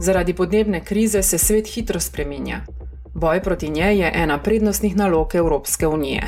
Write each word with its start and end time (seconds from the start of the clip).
Zaradi 0.00 0.34
podnebne 0.34 0.84
krize 0.84 1.22
se 1.22 1.38
svet 1.38 1.66
hitro 1.66 2.00
spreminja. 2.00 2.60
Boj 3.14 3.42
proti 3.42 3.68
njej 3.68 3.98
je 4.00 4.12
ena 4.14 4.38
prednostnih 4.42 4.96
nalog 4.96 5.34
Evropske 5.34 5.86
unije. 5.86 6.22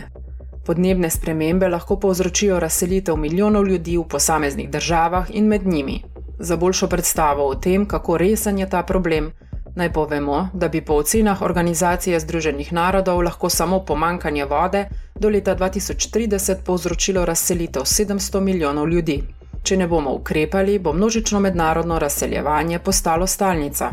Podnebne 0.66 1.10
spremembe 1.10 1.68
lahko 1.68 1.96
povzročijo 1.96 2.60
razselitev 2.60 3.16
milijonov 3.16 3.68
ljudi 3.68 3.96
v 3.96 4.04
posameznih 4.08 4.70
državah 4.70 5.26
in 5.30 5.46
med 5.46 5.66
njimi. 5.66 6.02
Za 6.38 6.56
boljšo 6.56 6.88
predstavo 6.88 7.46
o 7.46 7.54
tem, 7.54 7.86
kako 7.86 8.18
resen 8.18 8.58
je 8.58 8.68
ta 8.68 8.82
problem, 8.82 9.32
naj 9.76 9.92
povemo, 9.92 10.48
da 10.52 10.68
bi 10.68 10.80
po 10.80 10.94
ocenah 10.94 11.42
Organizacije 11.42 12.20
Združenih 12.20 12.72
narodov 12.72 13.22
lahko 13.22 13.48
samo 13.48 13.84
pomankanje 13.84 14.44
vode 14.44 14.88
do 15.14 15.28
leta 15.28 15.56
2030 15.56 16.56
povzročilo 16.66 17.24
razselitev 17.24 17.82
700 17.82 18.40
milijonov 18.40 18.88
ljudi. 18.88 19.22
Če 19.62 19.76
ne 19.76 19.86
bomo 19.86 20.14
ukrepali, 20.14 20.78
bo 20.78 20.92
množično 20.92 21.40
mednarodno 21.40 21.98
razseljevanje 21.98 22.78
postalo 22.78 23.26
stalnica. 23.26 23.90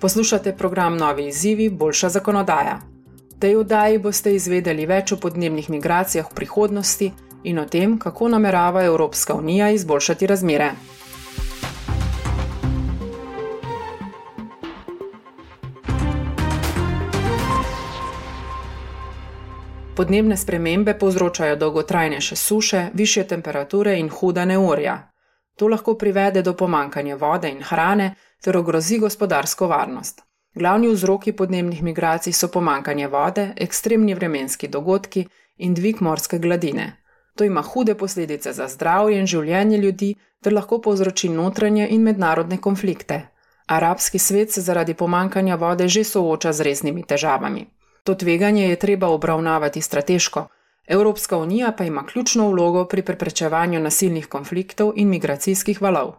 Poslušate 0.00 0.56
program 0.56 0.96
Novi 0.96 1.28
izzivi, 1.28 1.70
boljša 1.70 2.08
zakonodaja. 2.08 2.78
V 3.36 3.38
tej 3.40 3.56
oddaji 3.56 3.98
boste 3.98 4.34
izvedeli 4.34 4.86
več 4.86 5.12
o 5.12 5.16
podnebnih 5.16 5.70
migracijah 5.70 6.28
v 6.30 6.34
prihodnosti 6.34 7.12
in 7.44 7.58
o 7.58 7.64
tem, 7.64 7.98
kako 7.98 8.28
namerava 8.28 8.84
Evropska 8.84 9.34
unija 9.34 9.70
izboljšati 9.70 10.26
razmere. 10.26 10.70
Podnebne 19.96 20.36
spremembe 20.36 20.92
povzročajo 20.98 21.56
dolgotrajnejše 21.56 22.36
suše, 22.36 22.88
više 22.94 23.24
temperature 23.24 23.98
in 23.98 24.08
huda 24.08 24.44
neurja. 24.44 25.12
To 25.56 25.68
lahko 25.68 25.94
privede 25.94 26.42
do 26.42 26.52
pomankanja 26.52 27.16
vode 27.16 27.48
in 27.48 27.62
hrane 27.62 28.14
ter 28.44 28.56
ogrozi 28.56 28.98
gospodarsko 28.98 29.66
varnost. 29.66 30.20
Glavni 30.54 30.88
vzroki 30.88 31.32
podnebnih 31.32 31.82
migracij 31.82 32.32
so 32.32 32.48
pomankanje 32.48 33.08
vode, 33.08 33.52
ekstremni 33.56 34.14
vremenski 34.14 34.68
dogodki 34.68 35.26
in 35.56 35.74
dvig 35.74 36.00
morske 36.00 36.38
gladine. 36.38 36.92
To 37.34 37.44
ima 37.44 37.62
hude 37.62 37.94
posledice 37.94 38.52
za 38.52 38.68
zdravje 38.68 39.18
in 39.18 39.26
življenje 39.26 39.78
ljudi 39.78 40.14
ter 40.42 40.52
lahko 40.52 40.80
povzroči 40.80 41.28
notranje 41.28 41.88
in 41.90 42.02
mednarodne 42.02 42.60
konflikte. 42.60 43.22
Arabski 43.66 44.18
svet 44.18 44.52
se 44.52 44.60
zaradi 44.60 44.94
pomankanja 44.94 45.56
vode 45.56 45.88
že 45.88 46.04
sooča 46.04 46.52
z 46.52 46.60
resnimi 46.60 47.02
težavami. 47.02 47.66
To 48.06 48.14
tveganje 48.14 48.68
je 48.68 48.76
treba 48.78 49.08
obravnavati 49.10 49.80
strateško, 49.82 50.46
Evropska 50.86 51.36
unija 51.36 51.72
pa 51.78 51.84
ima 51.84 52.06
ključno 52.06 52.50
vlogo 52.50 52.84
pri 52.84 53.02
preprečevanju 53.02 53.80
nasilnih 53.80 54.26
konfliktov 54.26 54.92
in 54.96 55.08
migracijskih 55.08 55.82
valov. 55.82 56.12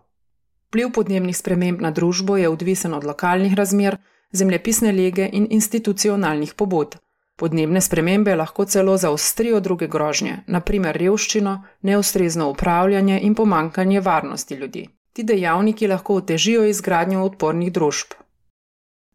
Pliv 0.70 0.92
podnebnih 0.92 1.38
sprememb 1.38 1.82
na 1.82 1.92
družbo 1.92 2.38
je 2.38 2.50
odvisen 2.50 2.94
od 2.94 3.04
lokalnih 3.04 3.54
razmer, 3.54 3.98
zemljepisne 4.32 4.92
lege 4.92 5.30
in 5.32 5.48
institucionalnih 5.50 6.54
pobud. 6.54 6.98
Podnebne 7.36 7.82
spremembe 7.82 8.36
lahko 8.36 8.66
celo 8.66 8.98
zaostrijo 8.98 9.60
druge 9.60 9.88
grožnje, 9.88 10.38
naprimer 10.48 10.98
revščino, 10.98 11.64
neustrezno 11.82 12.50
upravljanje 12.50 13.20
in 13.24 13.36
pomankanje 13.36 14.02
varnosti 14.02 14.56
ljudi. 14.56 14.88
Ti 15.14 15.24
dejavniki 15.24 15.88
lahko 15.88 16.16
otežijo 16.16 16.66
izgradnjo 16.66 17.24
odpornih 17.24 17.72
družb. 17.72 18.18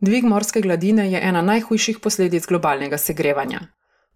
Dvig 0.02 0.24
morske 0.24 0.60
gladine 0.60 1.04
je 1.12 1.20
ena 1.22 1.42
najhujših 1.42 1.98
posledic 2.02 2.46
globalnega 2.46 2.98
segrevanja. 2.98 3.60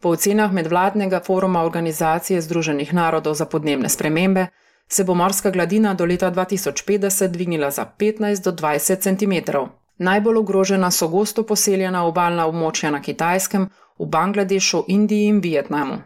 Po 0.01 0.09
ocenah 0.09 0.53
medvladnega 0.53 1.21
foruma 1.27 1.63
Organizacije 1.63 2.41
Združenih 2.41 2.95
narodov 2.95 3.35
za 3.35 3.45
podnebne 3.47 3.89
spremembe 3.89 4.47
se 4.89 5.05
bo 5.05 5.15
morska 5.15 5.51
gladina 5.51 5.95
do 5.95 6.05
leta 6.05 6.31
2050 6.31 7.29
dvignila 7.29 7.71
za 7.71 7.87
15 7.99 8.45
do 8.45 8.53
20 8.53 8.99
cm. 9.03 9.59
Najbolj 9.99 10.37
ogrožena 10.37 10.91
so 10.91 11.09
gosto 11.09 11.47
poseljena 11.47 12.05
obaljna 12.07 12.47
območja 12.47 12.91
na 12.91 13.03
Kitajskem, 13.03 13.69
v 13.99 14.07
Bangladešu, 14.07 14.85
Indiji 14.89 15.29
in 15.29 15.41
Vietnamu. 15.41 16.01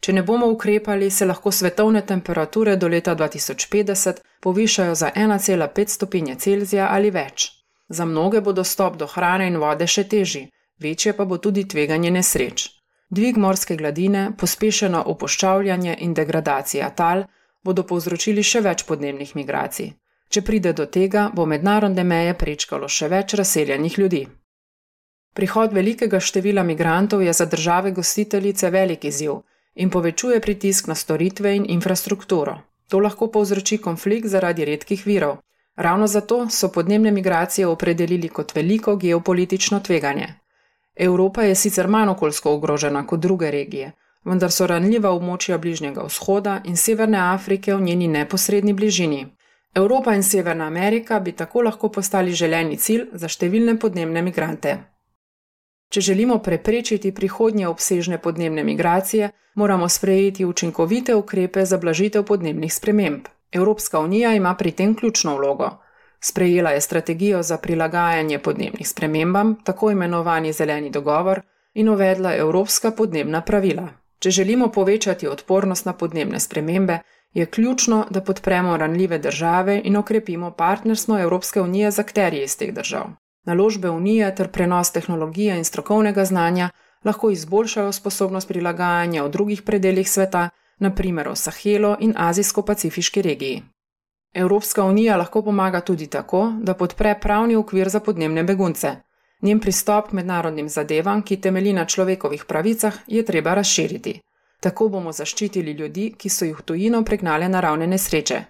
Če 0.00 0.12
ne 0.12 0.22
bomo 0.22 0.46
ukrepali, 0.46 1.10
se 1.10 1.26
lahko 1.26 1.50
svetovne 1.50 2.06
temperature 2.06 2.76
do 2.76 2.88
leta 2.88 3.16
2050 3.16 4.20
povišajo 4.42 4.94
za 4.94 5.10
1,5 5.16 5.88
stopinje 5.88 6.34
Celzija 6.34 6.88
ali 6.90 7.10
več. 7.10 7.61
Za 7.92 8.04
mnoge 8.04 8.40
bo 8.40 8.52
dostop 8.52 8.96
do 8.96 9.06
hrane 9.06 9.46
in 9.52 9.58
vode 9.60 9.86
še 9.86 10.04
težji, 10.08 10.46
večje 10.80 11.12
pa 11.16 11.24
bo 11.28 11.36
tudi 11.36 11.64
tveganje 11.68 12.10
nesreč. 12.10 12.68
Dvig 13.12 13.36
morske 13.36 13.76
gladine, 13.76 14.22
pospešeno 14.40 15.02
opuščavljanje 15.12 15.96
in 16.06 16.14
degradacija 16.16 16.88
tal 17.00 17.26
bodo 17.64 17.84
povzročili 17.90 18.42
še 18.42 18.62
več 18.64 18.86
podnebnih 18.88 19.34
migracij. 19.36 19.90
Če 20.32 20.42
pride 20.48 20.72
do 20.72 20.86
tega, 20.96 21.26
bo 21.36 21.44
mednarodne 21.44 22.04
meje 22.14 22.32
prečkalo 22.44 22.88
še 22.88 23.10
več 23.12 23.34
razseljenih 23.40 23.98
ljudi. 24.00 24.22
Prihod 25.36 25.76
velikega 25.76 26.20
števila 26.20 26.64
migrantov 26.64 27.22
je 27.22 27.32
za 27.32 27.44
države 27.44 27.92
gostiteljice 27.92 28.70
velik 28.70 29.04
izziv 29.04 29.42
in 29.74 29.90
povečuje 29.90 30.40
pritisk 30.40 30.88
na 30.88 30.94
storitve 30.94 31.56
in 31.56 31.68
infrastrukturo. 31.76 32.56
To 32.88 32.98
lahko 32.98 33.28
povzroči 33.36 33.78
konflikt 33.78 34.32
zaradi 34.32 34.64
redkih 34.68 35.04
virov, 35.06 35.38
Ravno 35.76 36.06
zato 36.06 36.46
so 36.50 36.68
podnebne 36.68 37.10
migracije 37.10 37.66
opredelili 37.66 38.28
kot 38.28 38.54
veliko 38.54 38.96
geopolitično 38.96 39.80
tveganje. 39.80 40.28
Evropa 40.96 41.42
je 41.42 41.54
sicer 41.54 41.88
manj 41.88 42.08
okoljsko 42.08 42.54
ogrožena 42.54 43.06
kot 43.06 43.20
druge 43.20 43.50
regije, 43.50 43.92
vendar 44.24 44.52
so 44.52 44.66
ranljiva 44.66 45.10
območja 45.10 45.58
Bližnjega 45.58 46.04
vzhoda 46.04 46.60
in 46.64 46.76
Severne 46.76 47.18
Afrike 47.18 47.74
v 47.74 47.80
njeni 47.80 48.08
neposrednji 48.08 48.72
bližini. 48.72 49.26
Evropa 49.74 50.14
in 50.14 50.22
Severna 50.22 50.66
Amerika 50.66 51.20
bi 51.20 51.32
tako 51.32 51.62
lahko 51.62 51.88
postali 51.88 52.32
želeni 52.32 52.76
cilj 52.76 53.06
za 53.12 53.28
številne 53.28 53.78
podnebne 53.78 54.22
migrante. 54.22 54.78
Če 55.88 56.00
želimo 56.00 56.38
preprečiti 56.38 57.12
prihodnje 57.12 57.68
obsežne 57.68 58.18
podnebne 58.18 58.64
migracije, 58.64 59.30
moramo 59.54 59.88
sprejeti 59.88 60.44
učinkovite 60.44 61.14
ukrepe 61.14 61.64
za 61.64 61.78
blažitev 61.78 62.24
podnebnih 62.24 62.74
sprememb. 62.74 63.28
Evropska 63.52 64.00
unija 64.00 64.34
ima 64.34 64.54
pri 64.54 64.70
tem 64.70 64.96
ključno 64.96 65.36
vlogo. 65.36 65.70
Sprejela 66.20 66.70
je 66.70 66.80
strategijo 66.80 67.42
za 67.42 67.56
prilagajanje 67.56 68.38
podnebnim 68.38 68.84
spremembam, 68.84 69.56
tako 69.64 69.90
imenovani 69.90 70.52
zeleni 70.52 70.90
dogovor, 70.90 71.40
in 71.74 71.88
uvedla 71.88 72.34
evropska 72.36 72.90
podnebna 72.90 73.40
pravila. 73.40 73.88
Če 74.18 74.30
želimo 74.30 74.68
povečati 74.72 75.28
odpornost 75.28 75.86
na 75.86 75.92
podnebne 75.92 76.40
spremembe, 76.40 76.98
je 77.34 77.46
ključno, 77.46 78.06
da 78.10 78.20
podpremo 78.20 78.76
ranljive 78.76 79.18
države 79.18 79.80
in 79.84 79.96
okrepimo 79.96 80.50
partnerstvo 80.50 81.18
Evropske 81.18 81.60
unije 81.60 81.90
z 81.90 81.98
akterji 81.98 82.42
iz 82.42 82.56
teh 82.58 82.74
držav. 82.74 83.06
Naložbe 83.44 83.90
unije 83.90 84.34
ter 84.34 84.48
prenos 84.48 84.92
tehnologije 84.92 85.56
in 85.56 85.64
strokovnega 85.64 86.24
znanja 86.24 86.70
lahko 87.04 87.30
izboljšajo 87.30 87.92
sposobnost 87.92 88.48
prilagajanja 88.48 89.22
v 89.24 89.28
drugih 89.28 89.62
predeljih 89.62 90.10
sveta 90.10 90.48
naprimer 90.78 91.28
v 91.28 91.36
Sahelu 91.36 91.96
in 92.00 92.14
Azijsko-Pacifiški 92.16 93.22
regiji. 93.22 93.62
Evropska 94.34 94.84
unija 94.84 95.16
lahko 95.16 95.42
pomaga 95.42 95.80
tudi 95.80 96.06
tako, 96.06 96.52
da 96.62 96.74
podpre 96.74 97.18
pravni 97.20 97.56
okvir 97.56 97.88
za 97.88 98.00
podnebne 98.00 98.44
begunce. 98.44 98.96
Njen 99.42 99.60
pristop 99.60 100.08
k 100.08 100.12
mednarodnim 100.12 100.68
zadevam, 100.68 101.22
ki 101.22 101.40
temelji 101.40 101.72
na 101.72 101.84
človekovih 101.84 102.44
pravicah, 102.44 102.94
je 103.06 103.24
treba 103.24 103.54
razširiti. 103.54 104.20
Tako 104.60 104.88
bomo 104.88 105.12
zaščitili 105.12 105.72
ljudi, 105.72 106.14
ki 106.18 106.28
so 106.28 106.44
jih 106.44 106.58
v 106.58 106.62
tujino 106.62 107.02
pregnale 107.04 107.48
naravne 107.48 107.86
nesreče. 107.86 108.44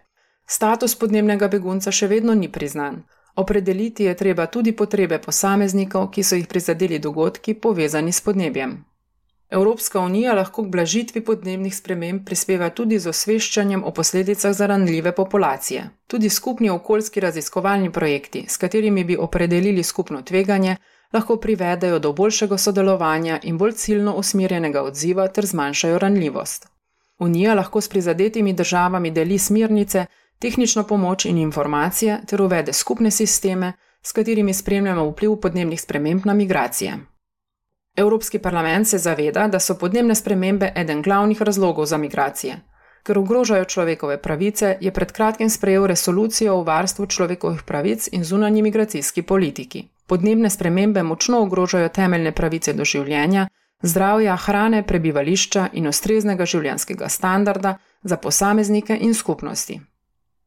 Status 0.47 0.94
podnebnega 0.94 1.49
begunca 1.49 1.91
še 1.91 2.06
vedno 2.06 2.34
ni 2.34 2.53
priznan. 2.53 3.03
Opredeliti 3.37 4.04
je 4.04 4.15
treba 4.15 4.47
tudi 4.47 4.72
potrebe 4.77 5.19
posameznikov, 5.19 6.10
ki 6.10 6.22
so 6.22 6.37
jih 6.37 6.47
prizadeli 6.47 6.99
dogodki 6.99 7.54
povezani 7.54 8.12
s 8.12 8.21
podnebjem. 8.21 8.77
Evropska 9.53 10.01
unija 10.01 10.35
lahko 10.35 10.63
k 10.65 10.69
blažitvi 10.69 11.21
podnebnih 11.25 11.75
sprememb 11.77 12.25
prispeva 12.25 12.71
tudi 12.71 12.99
z 12.99 13.09
osveščanjem 13.09 13.83
o 13.85 13.91
posledicah 13.91 14.53
za 14.53 14.67
ranljive 14.67 15.13
populacije. 15.13 15.83
Tudi 16.07 16.29
skupni 16.29 16.71
okoljski 16.71 17.21
raziskovalni 17.21 17.93
projekti, 17.93 18.45
s 18.49 18.57
katerimi 18.57 19.04
bi 19.04 19.16
opredelili 19.16 19.83
skupno 19.83 20.22
tveganje, 20.22 20.77
lahko 21.13 21.37
privedejo 21.37 21.99
do 21.99 22.13
boljšega 22.13 22.59
sodelovanja 22.59 23.39
in 23.43 23.59
bolj 23.59 23.72
ciljno 23.72 24.15
usmerjenega 24.15 24.83
odziva 24.83 25.28
ter 25.28 25.47
zmanjšajo 25.47 25.98
ranljivost. 25.98 26.66
Unija 27.19 27.55
lahko 27.55 27.81
s 27.81 27.89
prizadetimi 27.89 28.53
državami 28.53 29.10
deli 29.10 29.39
smernice, 29.39 30.07
tehnično 30.39 30.84
pomoč 30.84 31.25
in 31.25 31.39
informacije 31.39 32.21
ter 32.27 32.43
uvede 32.43 32.72
skupne 32.72 33.10
sisteme, 33.10 33.72
s 34.03 34.13
katerimi 34.13 34.55
spremljamo 34.55 35.10
vpliv 35.10 35.37
podnebnih 35.37 35.81
sprememb 35.81 36.25
na 36.25 36.34
migracije. 36.34 37.11
Evropski 37.97 38.39
parlament 38.39 38.89
se 38.89 38.98
zaveda, 38.98 39.48
da 39.48 39.60
so 39.60 39.74
podnebne 39.74 40.15
spremembe 40.15 40.72
eden 40.77 41.03
glavnih 41.03 41.42
razlogov 41.42 41.86
za 41.86 41.97
migracije. 41.97 42.60
Ker 43.03 43.18
ogrožajo 43.18 43.65
človekove 43.65 44.16
pravice, 44.22 44.77
je 44.80 44.92
pred 44.92 45.12
kratkim 45.12 45.50
sprejel 45.50 45.86
resolucijo 45.86 46.54
o 46.54 46.62
varstvu 46.62 47.06
človekovih 47.06 47.62
pravic 47.62 48.09
in 48.12 48.24
zunanji 48.24 48.62
migracijski 48.62 49.22
politiki. 49.22 49.84
Podnebne 50.06 50.50
spremembe 50.50 51.03
močno 51.03 51.42
ogrožajo 51.42 51.89
temeljne 51.89 52.33
pravice 52.33 52.72
do 52.72 52.84
življenja, 52.84 53.48
zdravja, 53.83 54.36
hrane, 54.36 54.83
prebivališča 54.86 55.68
in 55.72 55.86
ustreznega 55.86 56.47
življenjskega 56.47 57.09
standarda 57.09 57.77
za 58.03 58.16
posameznike 58.16 58.98
in 59.00 59.15
skupnosti. 59.15 59.80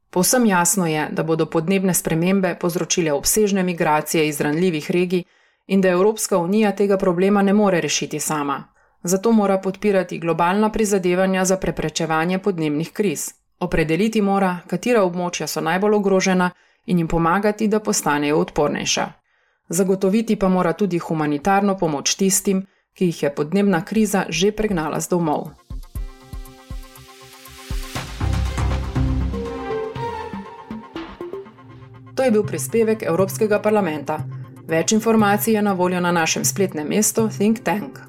Povsem 0.09 0.45
jasno 0.45 0.87
je, 0.87 1.07
da 1.11 1.23
bodo 1.23 1.45
podnebne 1.45 1.93
spremembe 1.93 2.55
povzročile 2.55 3.11
obsežne 3.11 3.63
migracije 3.63 4.27
iz 4.27 4.41
ranljivih 4.41 4.91
regij 4.91 5.23
in 5.67 5.81
da 5.81 5.89
Evropska 5.89 6.37
unija 6.37 6.71
tega 6.71 6.97
problema 6.97 7.41
ne 7.41 7.53
more 7.53 7.81
rešiti 7.81 8.19
sama. 8.19 8.63
Zato 9.03 9.31
mora 9.31 9.57
podpirati 9.57 10.19
globalna 10.19 10.71
prizadevanja 10.71 11.45
za 11.45 11.57
preprečevanje 11.57 12.39
podnebnih 12.39 12.91
kriz. 12.91 13.29
Opredeliti 13.59 14.21
mora, 14.21 14.57
katera 14.67 15.03
območja 15.03 15.47
so 15.47 15.61
najbolj 15.61 15.93
ogrožena 15.93 16.49
in 16.85 16.97
jim 16.97 17.07
pomagati, 17.07 17.67
da 17.67 17.79
postanejo 17.79 18.37
odpornejša. 18.37 19.05
Zagotoviti 19.69 20.35
pa 20.35 20.49
mora 20.49 20.73
tudi 20.73 20.97
humanitarno 20.97 21.77
pomoč 21.77 22.15
tistim, 22.15 22.65
ki 22.93 23.05
jih 23.05 23.23
je 23.23 23.35
podnebna 23.35 23.85
kriza 23.85 24.25
že 24.29 24.51
pregnala 24.51 24.99
z 24.99 25.09
domov. 25.09 25.49
To 32.15 32.23
je 32.23 32.31
bil 32.31 32.43
prispevek 32.43 33.03
Evropskega 33.03 33.59
parlamenta. 33.59 34.34
Več 34.67 34.91
informacij 34.91 35.53
je 35.53 35.61
na 35.61 35.73
voljo 35.73 35.99
na 35.99 36.11
našem 36.11 36.43
spletnem 36.43 36.87
mestu 36.87 37.29
Think 37.29 37.59
Tank. 37.63 38.04